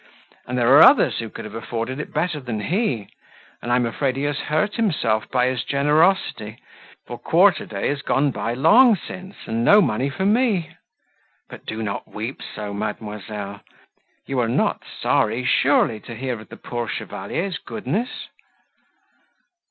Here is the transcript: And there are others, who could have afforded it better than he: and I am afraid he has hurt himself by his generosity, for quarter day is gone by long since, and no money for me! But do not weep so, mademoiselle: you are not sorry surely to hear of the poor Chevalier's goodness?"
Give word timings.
And 0.47 0.57
there 0.57 0.73
are 0.75 0.81
others, 0.81 1.19
who 1.19 1.29
could 1.29 1.45
have 1.45 1.53
afforded 1.53 1.99
it 1.99 2.11
better 2.11 2.39
than 2.39 2.59
he: 2.59 3.07
and 3.61 3.71
I 3.71 3.75
am 3.75 3.85
afraid 3.85 4.15
he 4.15 4.23
has 4.23 4.39
hurt 4.39 4.73
himself 4.73 5.29
by 5.29 5.45
his 5.45 5.63
generosity, 5.63 6.57
for 7.05 7.19
quarter 7.19 7.67
day 7.67 7.87
is 7.87 8.01
gone 8.01 8.31
by 8.31 8.55
long 8.55 8.95
since, 8.95 9.35
and 9.45 9.63
no 9.63 9.79
money 9.79 10.09
for 10.09 10.25
me! 10.25 10.75
But 11.49 11.67
do 11.67 11.83
not 11.83 12.07
weep 12.07 12.41
so, 12.41 12.73
mademoiselle: 12.73 13.61
you 14.25 14.39
are 14.39 14.49
not 14.49 14.81
sorry 14.99 15.45
surely 15.45 15.99
to 15.99 16.15
hear 16.15 16.39
of 16.39 16.49
the 16.49 16.57
poor 16.57 16.87
Chevalier's 16.87 17.59
goodness?" 17.59 18.09